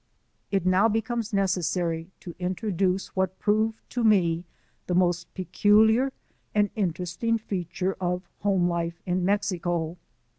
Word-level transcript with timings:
It 0.49 0.65
now 0.65 0.87
becomes 0.89 1.31
necessary 1.31 2.09
to 2.21 2.33
introduce 2.39 3.09
what 3.09 3.37
proved 3.37 3.77
to 3.91 4.03
me 4.03 4.45
the 4.87 4.95
most 4.95 5.31
peculiar 5.35 6.11
and 6.55 6.71
interesting 6.75 7.37
feature 7.37 7.95
of 8.01 8.27
home 8.39 8.67
life 8.67 8.99
in 9.05 9.23
Mexico. 9.23 9.97